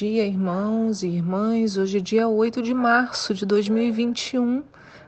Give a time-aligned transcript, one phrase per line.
[0.00, 1.76] Dia, irmãos e irmãs.
[1.76, 4.62] Hoje é dia 8 de março de 2021.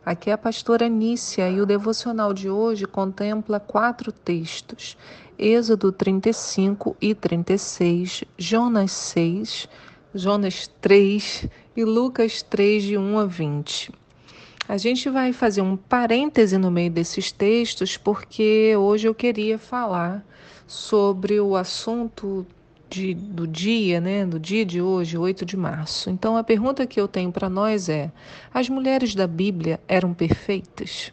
[0.05, 4.99] Aqui é a pastora Nícia e o devocional de hoje contempla quatro textos:
[5.39, 9.67] Êxodo 35 e 36, Jonas 6,
[10.15, 13.93] Jonas 3 e Lucas 3, de 1 a 20.
[14.69, 20.23] A gente vai fazer um parêntese no meio desses textos porque hoje eu queria falar
[20.67, 22.47] sobre o assunto
[22.93, 26.11] de, do dia, né, do dia de hoje, 8 de março.
[26.11, 28.13] Então a pergunta que eu tenho para nós é:
[28.53, 31.11] as mulheres da Bíblia eram perfeitas?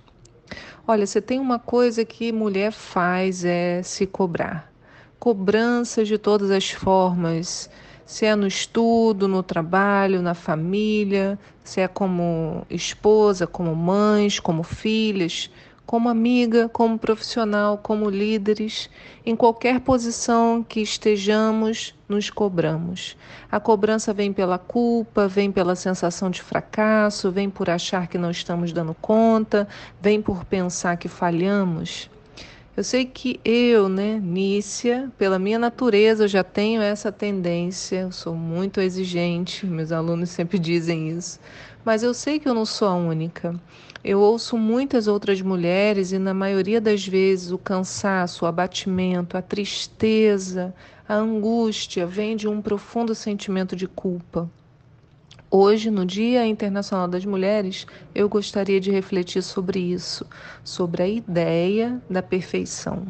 [0.85, 4.69] Olha, você tem uma coisa que mulher faz é se cobrar.
[5.17, 7.69] Cobranças de todas as formas,
[8.05, 14.63] se é no estudo, no trabalho, na família, se é como esposa, como mães, como
[14.63, 15.49] filhas
[15.89, 18.91] como amiga, como profissional, como líderes,
[19.25, 23.17] em qualquer posição que estejamos, nos cobramos.
[23.51, 28.29] A cobrança vem pela culpa, vem pela sensação de fracasso, vem por achar que não
[28.29, 29.67] estamos dando conta,
[29.99, 32.07] vem por pensar que falhamos.
[32.77, 38.11] Eu sei que eu, né, Nícia, pela minha natureza, eu já tenho essa tendência, eu
[38.11, 41.39] sou muito exigente, meus alunos sempre dizem isso,
[41.89, 43.59] mas eu sei que eu não sou a única.
[44.03, 49.41] Eu ouço muitas outras mulheres e, na maioria das vezes, o cansaço, o abatimento, a
[49.41, 50.71] tristeza,
[51.07, 54.47] a angústia vem de um profundo sentimento de culpa.
[55.49, 60.27] Hoje, no Dia Internacional das Mulheres, eu gostaria de refletir sobre isso,
[60.63, 63.07] sobre a ideia da perfeição.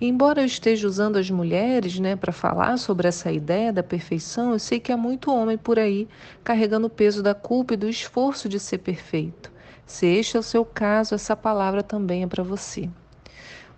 [0.00, 4.58] Embora eu esteja usando as mulheres né, para falar sobre essa ideia da perfeição, eu
[4.58, 6.06] sei que há muito homem por aí
[6.44, 9.50] carregando o peso da culpa e do esforço de ser perfeito.
[9.86, 12.90] Se este é o seu caso, essa palavra também é para você.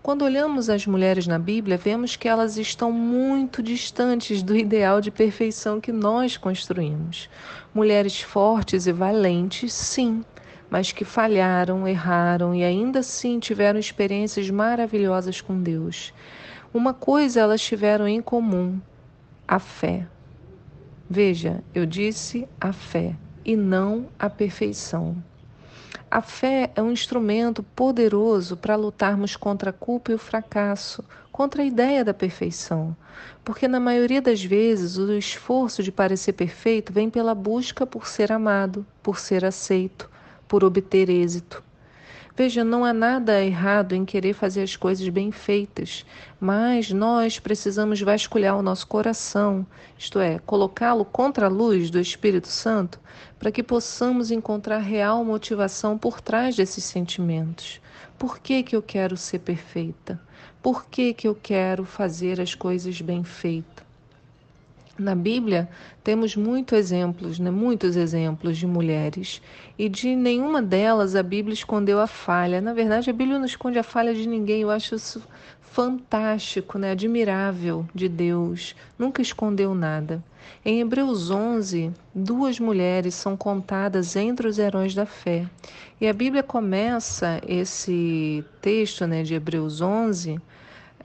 [0.03, 5.11] Quando olhamos as mulheres na Bíblia, vemos que elas estão muito distantes do ideal de
[5.11, 7.29] perfeição que nós construímos.
[7.75, 10.25] Mulheres fortes e valentes, sim,
[10.71, 16.13] mas que falharam, erraram e ainda assim tiveram experiências maravilhosas com Deus.
[16.73, 18.79] Uma coisa elas tiveram em comum:
[19.47, 20.07] a fé.
[21.09, 25.17] Veja, eu disse a fé e não a perfeição.
[26.11, 31.63] A fé é um instrumento poderoso para lutarmos contra a culpa e o fracasso, contra
[31.63, 32.97] a ideia da perfeição.
[33.45, 38.33] Porque na maioria das vezes o esforço de parecer perfeito vem pela busca por ser
[38.33, 40.11] amado, por ser aceito,
[40.49, 41.63] por obter êxito.
[42.39, 46.07] Veja, não há nada errado em querer fazer as coisas bem feitas,
[46.41, 49.67] mas nós precisamos vasculhar o nosso coração,
[49.99, 53.01] isto é, colocá-lo contra a luz do Espírito Santo,
[53.41, 57.81] para que possamos encontrar real motivação por trás desses sentimentos.
[58.17, 60.21] Por que, que eu quero ser perfeita?
[60.63, 63.88] Por que, que eu quero fazer as coisas bem feitas?
[64.99, 65.69] Na Bíblia
[66.03, 67.53] temos muitos exemplos, né?
[67.53, 69.41] muitos exemplos de mulheres
[69.79, 72.61] e de nenhuma delas a Bíblia escondeu a falha.
[72.61, 74.63] Na verdade, a Bíblia não esconde a falha de ninguém.
[74.63, 75.23] Eu acho isso
[75.61, 76.91] fantástico, né?
[76.91, 78.75] admirável de Deus.
[78.99, 80.21] Nunca escondeu nada.
[80.65, 85.47] Em Hebreus 11, duas mulheres são contadas entre os heróis da fé.
[86.01, 90.41] E a Bíblia começa esse texto né, de Hebreus 11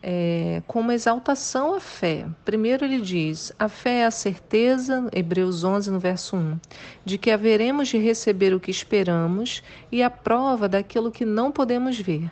[0.06, 2.26] é, com uma exaltação à fé.
[2.44, 6.60] Primeiro ele diz: a fé é a certeza, Hebreus 11, no verso 1,
[7.06, 11.98] de que haveremos de receber o que esperamos e a prova daquilo que não podemos
[11.98, 12.30] ver.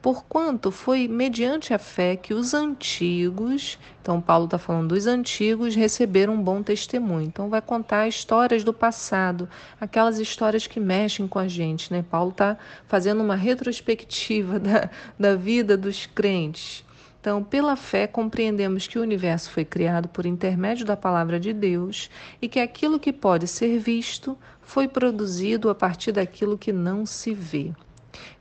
[0.00, 6.34] Porquanto foi mediante a fé que os antigos, então Paulo está falando dos antigos, receberam
[6.34, 7.26] um bom testemunho.
[7.26, 9.48] Então vai contar histórias do passado,
[9.80, 11.92] aquelas histórias que mexem com a gente.
[11.92, 12.04] Né?
[12.10, 12.58] Paulo está
[12.88, 16.84] fazendo uma retrospectiva da, da vida dos crentes.
[17.22, 22.10] Então, pela fé, compreendemos que o universo foi criado por intermédio da palavra de Deus
[22.42, 27.32] e que aquilo que pode ser visto foi produzido a partir daquilo que não se
[27.32, 27.70] vê.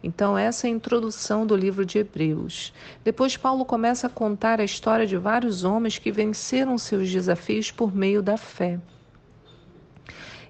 [0.01, 2.74] Então, essa é a introdução do livro de Hebreus.
[3.04, 7.95] Depois, Paulo começa a contar a história de vários homens que venceram seus desafios por
[7.95, 8.80] meio da fé.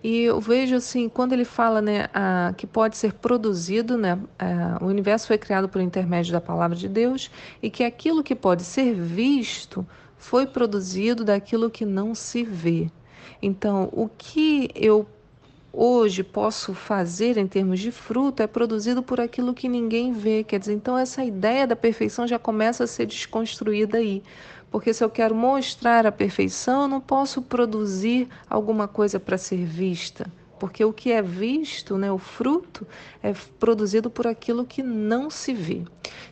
[0.03, 4.83] E eu vejo assim, quando ele fala né, a, que pode ser produzido, né, a,
[4.83, 7.29] o universo foi criado por intermédio da palavra de Deus,
[7.61, 9.85] e que aquilo que pode ser visto
[10.17, 12.89] foi produzido daquilo que não se vê.
[13.41, 15.07] Então, o que eu
[15.73, 20.43] hoje posso fazer em termos de fruto é produzido por aquilo que ninguém vê.
[20.43, 24.21] Quer dizer, então essa ideia da perfeição já começa a ser desconstruída aí.
[24.71, 29.65] Porque se eu quero mostrar a perfeição, eu não posso produzir alguma coisa para ser
[29.65, 30.25] vista.
[30.61, 32.85] porque o que é visto, né, o fruto,
[33.23, 35.81] é produzido por aquilo que não se vê.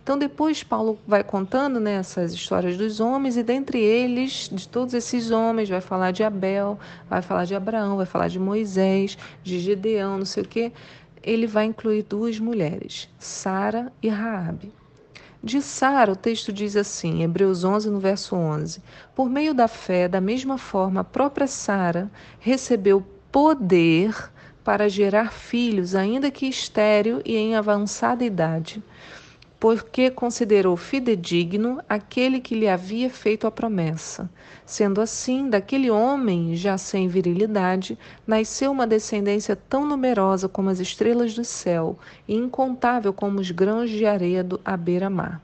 [0.03, 4.93] Então, depois, Paulo vai contando né, essas histórias dos homens, e dentre eles, de todos
[4.93, 6.77] esses homens, vai falar de Abel,
[7.09, 10.71] vai falar de Abraão, vai falar de Moisés, de Gedeão, não sei o quê.
[11.23, 14.71] Ele vai incluir duas mulheres, Sara e Raabe.
[15.41, 18.81] De Sara, o texto diz assim, Hebreus 11, no verso 11:
[19.15, 23.01] Por meio da fé, da mesma forma, a própria Sara recebeu
[23.31, 24.13] poder
[24.65, 28.83] para gerar filhos, ainda que estéril e em avançada idade
[29.59, 34.29] porque considerou fidedigno aquele que lhe havia feito a promessa.
[34.65, 41.33] Sendo assim, daquele homem, já sem virilidade, nasceu uma descendência tão numerosa como as estrelas
[41.33, 45.41] do céu e incontável como os grãos de areia do beira-mar.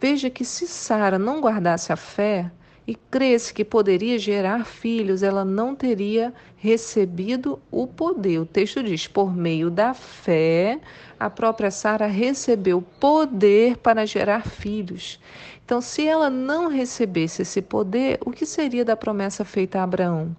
[0.00, 2.52] Veja que se Sara não guardasse a fé,
[2.86, 8.38] e cresse que poderia gerar filhos, ela não teria recebido o poder.
[8.40, 10.78] O texto diz: por meio da fé,
[11.18, 15.18] a própria Sara recebeu poder para gerar filhos.
[15.64, 20.36] Então, se ela não recebesse esse poder, o que seria da promessa feita a Abraão?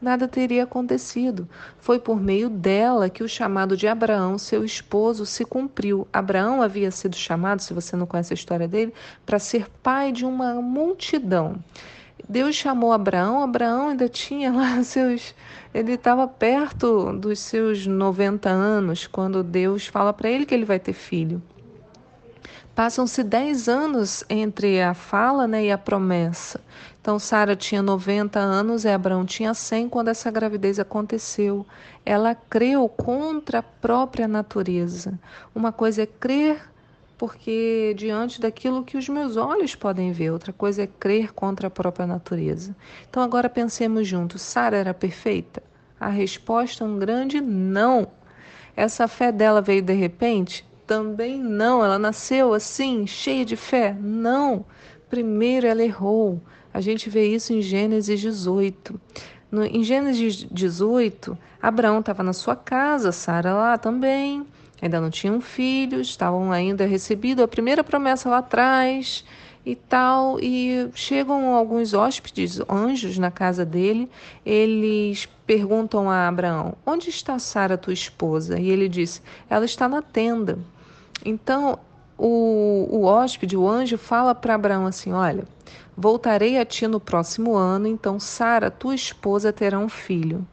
[0.00, 1.48] Nada teria acontecido.
[1.78, 6.06] Foi por meio dela que o chamado de Abraão, seu esposo, se cumpriu.
[6.12, 8.94] Abraão havia sido chamado, se você não conhece a história dele,
[9.26, 11.56] para ser pai de uma multidão.
[12.28, 15.34] Deus chamou Abraão, Abraão ainda tinha lá seus.
[15.74, 20.78] Ele estava perto dos seus 90 anos quando Deus fala para ele que ele vai
[20.78, 21.42] ter filho.
[22.74, 26.60] Passam-se 10 anos entre a fala né, e a promessa.
[27.08, 31.64] Então, Sara tinha 90 anos e Abraão tinha 100 quando essa gravidez aconteceu.
[32.04, 35.18] Ela creu contra a própria natureza.
[35.54, 36.60] Uma coisa é crer
[37.16, 41.70] porque diante daquilo que os meus olhos podem ver, outra coisa é crer contra a
[41.70, 42.76] própria natureza.
[43.08, 45.62] Então agora pensemos juntos, Sara era perfeita?
[45.98, 48.06] A resposta é um grande não.
[48.76, 50.62] Essa fé dela veio de repente?
[50.86, 51.82] Também não.
[51.82, 53.96] Ela nasceu assim, cheia de fé?
[53.98, 54.66] Não.
[55.08, 56.42] Primeiro ela errou.
[56.78, 59.00] A gente vê isso em Gênesis 18.
[59.50, 64.46] No, em Gênesis 18, Abraão estava na sua casa, Sara lá também
[64.80, 69.24] ainda não tinham filhos, estavam ainda recebendo a primeira promessa lá atrás
[69.66, 74.08] e tal, e chegam alguns hóspedes, anjos na casa dele,
[74.46, 79.20] eles perguntam a Abraão: "Onde está Sara, tua esposa?" E ele diz:
[79.50, 80.56] "Ela está na tenda."
[81.24, 81.80] Então,
[82.16, 85.44] o, o hóspede, o anjo, fala para Abraão assim: Olha,
[86.00, 90.46] voltarei a ti no próximo ano, então Sara, tua esposa, terá um filho.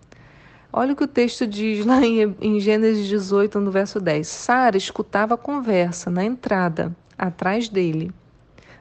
[0.74, 4.28] Olha o que o texto diz lá em, Gênesis 18, no verso 10.
[4.28, 8.12] Sara escutava a conversa na entrada, atrás dele,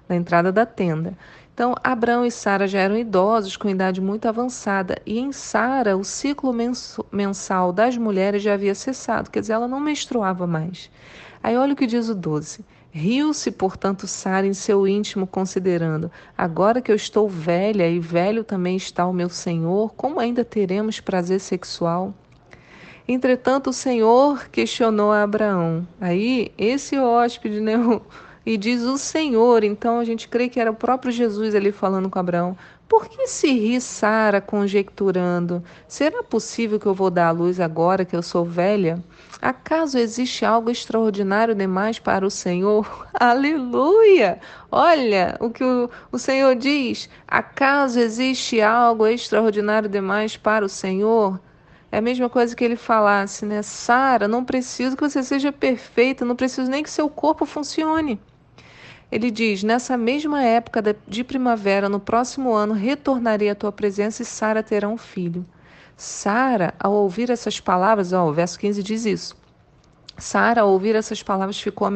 [0.08, 1.16] na entrada da tenda.
[1.52, 6.02] Então, Abraão e Sara já eram idosos, com idade muito avançada, e em Sara o
[6.02, 6.52] ciclo
[7.12, 10.90] mensal das mulheres já havia cessado, quer dizer, ela não menstruava mais.
[11.42, 12.64] Aí olha o que diz o 12.
[12.96, 18.76] Riu-se, portanto, Sara em seu íntimo, considerando: agora que eu estou velha e velho também
[18.76, 22.14] está o meu senhor, como ainda teremos prazer sexual?
[23.08, 25.86] Entretanto, o Senhor questionou a Abraão.
[26.00, 27.74] Aí, esse hóspede, né?
[28.46, 32.10] E diz o Senhor, então a gente crê que era o próprio Jesus ali falando
[32.10, 32.54] com Abraão.
[32.88, 35.64] Por que se ri Sara conjecturando?
[35.88, 39.02] Será possível que eu vou dar à luz agora que eu sou velha?
[39.40, 43.08] Acaso existe algo extraordinário demais para o Senhor?
[43.14, 44.38] Aleluia!
[44.70, 47.08] Olha o que o, o Senhor diz.
[47.26, 51.40] Acaso existe algo extraordinário demais para o Senhor?
[51.90, 53.62] É a mesma coisa que ele falasse, né?
[53.62, 58.20] Sara, não preciso que você seja perfeita, não preciso nem que seu corpo funcione.
[59.14, 64.24] Ele diz: Nessa mesma época de primavera, no próximo ano, retornarei à tua presença e
[64.24, 65.46] Sara terá um filho.
[65.96, 69.36] Sara, ao ouvir essas palavras, ó, o verso 15 diz isso.
[70.18, 71.86] Sara, ao ouvir essas palavras, ficou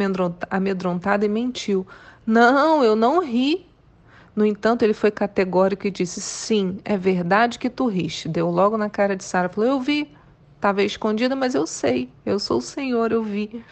[0.49, 1.85] amedrontada e mentiu.
[2.25, 3.67] Não, eu não ri.
[4.37, 8.29] No entanto, ele foi categórico e disse: Sim, é verdade que tu riste.
[8.29, 10.09] Deu logo na cara de Sara, falou: Eu vi.
[10.55, 12.13] Estava escondida, mas eu sei.
[12.25, 13.65] Eu sou o Senhor, eu vi.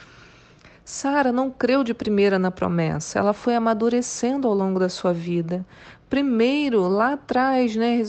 [0.89, 5.67] Sara não creu de primeira na promessa, ela foi amadurecendo ao longo da sua vida.
[6.09, 8.03] Primeiro, lá atrás, né,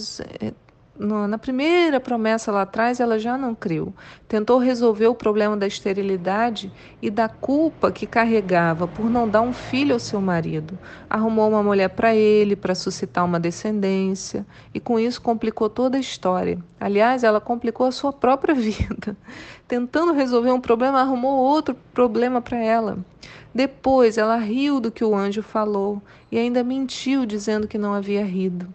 [1.00, 3.94] na primeira promessa lá atrás, ela já não creu.
[4.28, 9.54] Tentou resolver o problema da esterilidade e da culpa que carregava por não dar um
[9.54, 10.78] filho ao seu marido.
[11.10, 16.02] Arrumou uma mulher para ele, para suscitar uma descendência, e com isso complicou toda a
[16.02, 16.58] história.
[16.80, 19.16] Aliás, ela complicou a sua própria vida.
[19.68, 22.98] Tentando resolver um problema, arrumou outro problema para ela.
[23.54, 26.02] Depois, ela riu do que o anjo falou
[26.32, 28.68] e ainda mentiu dizendo que não havia rido.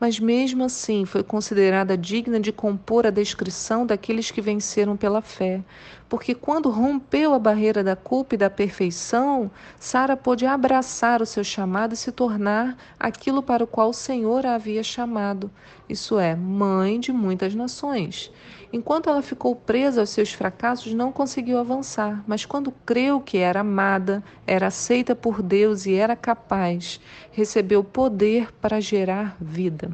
[0.00, 5.62] Mas mesmo assim foi considerada digna de compor a descrição daqueles que venceram pela fé,
[6.08, 11.42] porque quando rompeu a barreira da culpa e da perfeição, Sara pôde abraçar o seu
[11.42, 15.50] chamado e se tornar aquilo para o qual o Senhor a havia chamado,
[15.88, 18.30] isso é, mãe de muitas nações.
[18.72, 23.60] Enquanto ela ficou presa aos seus fracassos, não conseguiu avançar, mas quando creu que era
[23.60, 27.00] amada, era aceita por Deus e era capaz,
[27.32, 29.90] recebeu poder para gerar vida.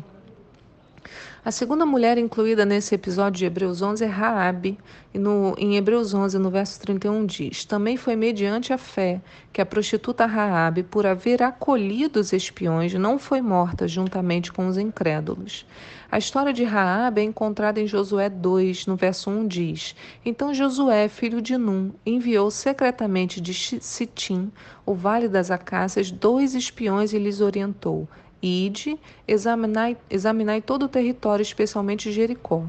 [1.45, 4.79] A segunda mulher incluída nesse episódio de Hebreus 11 é Raabe,
[5.13, 9.21] e no, em Hebreus 11, no verso 31 diz: Também foi mediante a fé
[9.53, 14.79] que a prostituta Raabe, por haver acolhido os espiões, não foi morta juntamente com os
[14.79, 15.67] incrédulos.
[16.13, 21.09] A história de Raabe é encontrada em Josué 2, no verso 1 diz: Então Josué,
[21.09, 24.53] filho de Num, enviou secretamente de Sitim,
[24.87, 28.09] o vale das acácias, dois espiões e lhes orientou:
[28.43, 32.65] Ide, examinai, examinai todo o território, especialmente Jericó.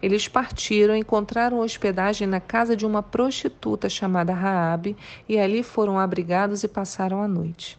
[0.00, 4.96] Eles partiram, encontraram hospedagem na casa de uma prostituta chamada Raabe
[5.28, 7.76] e ali foram abrigados e passaram a noite.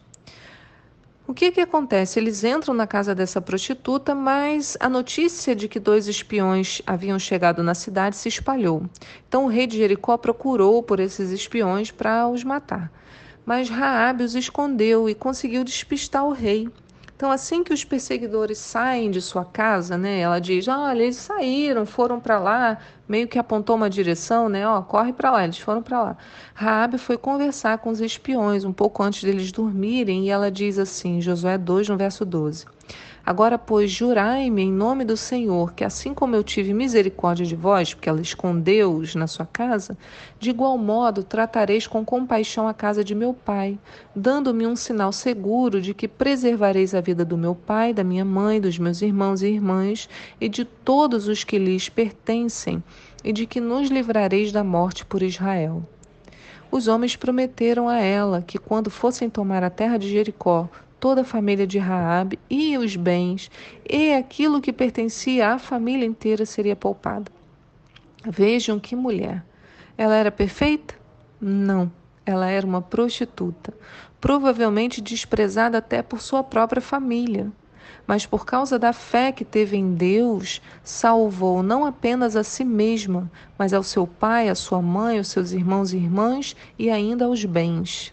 [1.26, 2.18] O que que acontece?
[2.18, 7.62] Eles entram na casa dessa prostituta, mas a notícia de que dois espiões haviam chegado
[7.62, 8.82] na cidade se espalhou.
[9.28, 12.90] Então o rei de Jericó procurou por esses espiões para os matar.
[13.46, 16.68] Mas Raabe os escondeu e conseguiu despistar o rei.
[17.20, 21.84] Então, assim que os perseguidores saem de sua casa, né, ela diz: Olha, eles saíram,
[21.84, 24.66] foram para lá, meio que apontou uma direção, né?
[24.66, 26.16] Ó, corre para lá, eles foram para lá.
[26.54, 31.20] Raabe foi conversar com os espiões um pouco antes deles dormirem e ela diz assim,
[31.20, 32.64] Josué 2, no verso 12:
[33.24, 37.92] Agora, pois, jurai-me em nome do Senhor, que assim como eu tive misericórdia de vós,
[37.92, 39.96] porque ela escondeu-os na sua casa,
[40.38, 43.78] de igual modo tratareis com compaixão a casa de meu pai,
[44.16, 48.60] dando-me um sinal seguro de que preservareis a vida do meu pai, da minha mãe,
[48.60, 50.08] dos meus irmãos e irmãs
[50.40, 52.82] e de todos os que lhes pertencem,
[53.22, 55.84] e de que nos livrareis da morte por Israel.
[56.70, 60.68] Os homens prometeram a ela que, quando fossem tomar a terra de Jericó,
[61.00, 63.50] toda a família de Raabe e os bens
[63.88, 67.32] e aquilo que pertencia à família inteira seria poupado.
[68.24, 69.42] Vejam que mulher.
[69.96, 70.94] Ela era perfeita?
[71.40, 71.90] Não.
[72.26, 73.72] Ela era uma prostituta,
[74.20, 77.50] provavelmente desprezada até por sua própria família.
[78.06, 83.30] Mas por causa da fé que teve em Deus, salvou não apenas a si mesma,
[83.58, 87.44] mas ao seu pai, à sua mãe, aos seus irmãos e irmãs e ainda aos
[87.44, 88.12] bens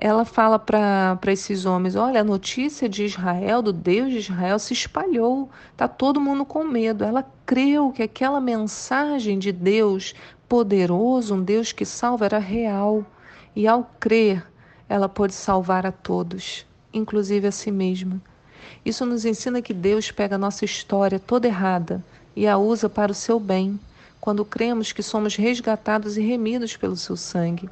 [0.00, 4.72] ela fala para esses homens: olha, a notícia de Israel, do Deus de Israel, se
[4.72, 7.04] espalhou, está todo mundo com medo.
[7.04, 10.14] Ela creu que aquela mensagem de Deus
[10.48, 13.04] poderoso, um Deus que salva, era real.
[13.56, 14.46] E ao crer,
[14.88, 16.64] ela pôde salvar a todos,
[16.94, 18.22] inclusive a si mesma.
[18.84, 22.04] Isso nos ensina que Deus pega a nossa história toda errada
[22.36, 23.80] e a usa para o seu bem,
[24.20, 27.68] quando cremos que somos resgatados e remidos pelo seu sangue.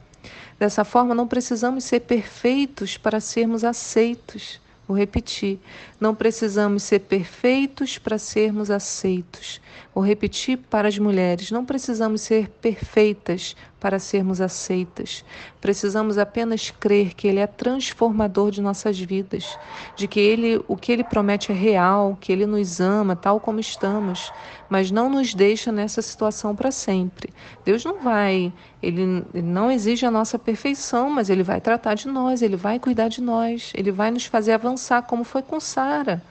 [0.59, 4.61] Dessa forma, não precisamos ser perfeitos para sermos aceitos.
[4.87, 5.59] Vou repetir:
[6.01, 9.61] não precisamos ser perfeitos para sermos aceitos.
[9.95, 15.25] Vou repetir para as mulheres: não precisamos ser perfeitas para sermos aceitas.
[15.61, 19.59] Precisamos apenas crer que Ele é transformador de nossas vidas,
[19.95, 23.61] de que Ele, o que Ele promete é real, que Ele nos ama tal como
[23.61, 24.33] estamos,
[24.69, 27.33] mas não nos deixa nessa situação para sempre.
[27.65, 28.53] Deus não vai,
[28.83, 33.09] ele, não exige a nossa perfeição, mas Ele vai tratar de nós, Ele vai cuidar
[33.09, 36.23] de nós, Ele vai nos fazer avançar, como foi com Sara,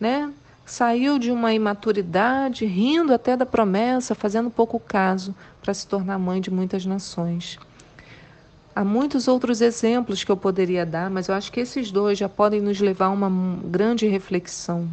[0.00, 0.32] né?
[0.64, 6.40] Saiu de uma imaturidade, rindo até da promessa, fazendo pouco caso, para se tornar mãe
[6.40, 7.58] de muitas nações.
[8.74, 12.28] Há muitos outros exemplos que eu poderia dar, mas eu acho que esses dois já
[12.28, 13.30] podem nos levar a uma
[13.64, 14.88] grande reflexão.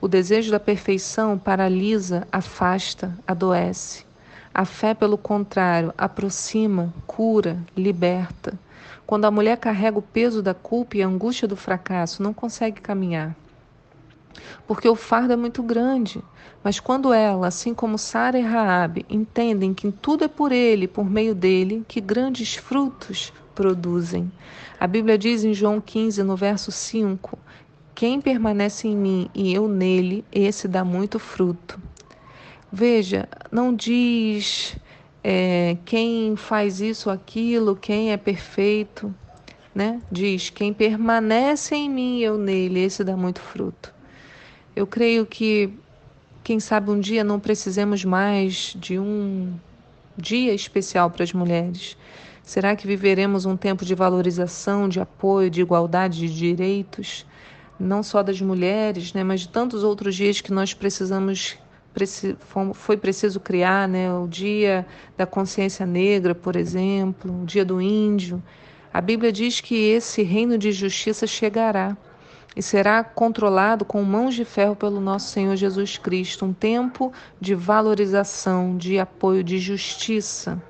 [0.00, 4.04] O desejo da perfeição paralisa, afasta, adoece.
[4.52, 8.58] A fé, pelo contrário, aproxima, cura, liberta.
[9.06, 12.80] Quando a mulher carrega o peso da culpa e a angústia do fracasso, não consegue
[12.80, 13.36] caminhar
[14.66, 16.22] porque o fardo é muito grande.
[16.62, 21.08] Mas quando ela, assim como Sara e Raabe, entendem que tudo é por ele, por
[21.08, 24.30] meio dele, que grandes frutos produzem.
[24.78, 27.38] A Bíblia diz em João 15, no verso 5,
[27.94, 31.80] quem permanece em mim e eu nele, esse dá muito fruto.
[32.70, 34.76] Veja, não diz
[35.22, 39.14] é, quem faz isso aquilo, quem é perfeito,
[39.74, 40.00] né?
[40.10, 43.92] Diz quem permanece em mim eu nele, esse dá muito fruto.
[44.74, 45.70] Eu creio que,
[46.42, 49.54] quem sabe, um dia não precisemos mais de um
[50.16, 51.96] dia especial para as mulheres.
[52.42, 57.24] Será que viveremos um tempo de valorização, de apoio, de igualdade de direitos?
[57.82, 61.58] não só das mulheres, né, mas de tantos outros dias que nós precisamos
[62.74, 68.42] foi preciso criar, né, o Dia da Consciência Negra, por exemplo, o Dia do Índio.
[68.92, 71.96] A Bíblia diz que esse reino de justiça chegará
[72.54, 77.54] e será controlado com mãos de ferro pelo nosso Senhor Jesus Cristo, um tempo de
[77.54, 80.62] valorização, de apoio, de justiça.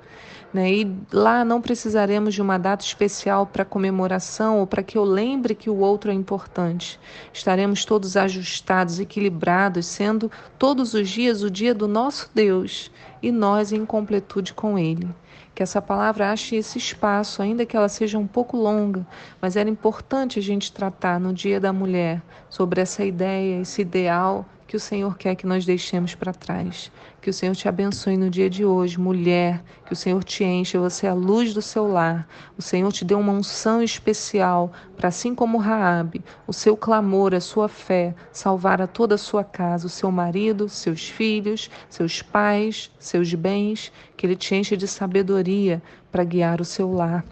[0.53, 0.71] Né?
[0.71, 5.55] E lá não precisaremos de uma data especial para comemoração ou para que eu lembre
[5.55, 6.99] que o outro é importante.
[7.33, 12.91] Estaremos todos ajustados, equilibrados, sendo todos os dias o dia do nosso Deus
[13.21, 15.09] e nós em completude com Ele.
[15.55, 19.05] Que essa palavra ache esse espaço, ainda que ela seja um pouco longa,
[19.41, 24.45] mas era importante a gente tratar no Dia da Mulher sobre essa ideia, esse ideal
[24.67, 26.91] que o Senhor quer que nós deixemos para trás.
[27.21, 29.63] Que o Senhor te abençoe no dia de hoje, mulher.
[29.85, 32.27] Que o Senhor te enche, você é a luz do seu lar.
[32.57, 37.39] O Senhor te deu uma unção especial para, assim como Raabe, o seu clamor, a
[37.39, 42.91] sua fé, salvar a toda a sua casa, o seu marido, seus filhos, seus pais,
[42.99, 43.91] seus bens.
[44.17, 47.23] Que Ele te enche de sabedoria para guiar o seu lar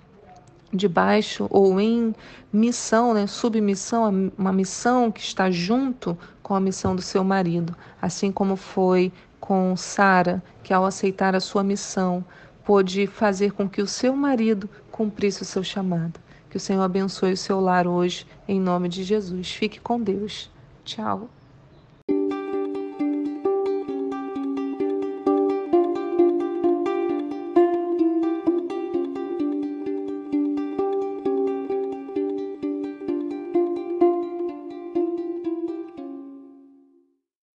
[0.73, 2.13] debaixo ou em
[2.51, 8.31] missão, né, submissão, uma missão que está junto com a missão do seu marido, assim
[8.31, 12.23] como foi com Sara, que ao aceitar a sua missão,
[12.63, 16.19] pôde fazer com que o seu marido cumprisse o seu chamado.
[16.49, 19.51] Que o Senhor abençoe o seu lar hoje, em nome de Jesus.
[19.51, 20.49] Fique com Deus.
[20.83, 21.40] Tchau.